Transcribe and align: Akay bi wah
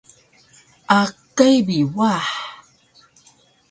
Akay 0.99 1.55
bi 1.67 1.77
wah 1.95 2.25